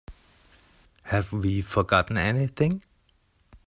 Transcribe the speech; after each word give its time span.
Have 1.03 1.31
we 1.31 1.61
forgotten 1.61 2.17
anything? 2.17 2.81